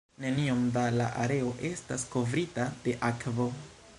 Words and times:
Neniom 0.21 0.63
da 0.77 0.85
la 0.95 1.09
areo 1.25 1.51
estas 1.69 2.07
kovrita 2.15 2.65
de 2.87 2.99
akvo. 3.13 3.51